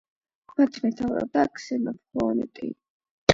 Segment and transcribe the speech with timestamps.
[0.61, 2.73] მათ მეთაურობდა ქსენოფონტი.